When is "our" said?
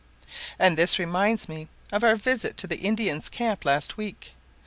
2.03-2.15